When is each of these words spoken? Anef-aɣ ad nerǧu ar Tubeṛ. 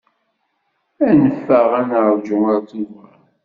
Anef-aɣ 1.07 1.69
ad 1.79 1.85
nerǧu 1.89 2.37
ar 2.53 2.61
Tubeṛ. 2.69 3.13